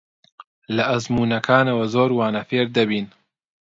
لە 0.75 0.83
ئەزموونەکانەوە 0.91 1.85
زۆر 1.93 2.09
وانە 2.17 2.41
فێر 2.49 2.67
دەبین. 2.75 3.07